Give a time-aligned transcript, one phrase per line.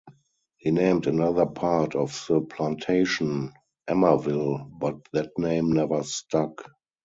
[0.57, 3.53] He named another part of the plantation
[3.87, 6.63] Emmaville, but that name never stuck.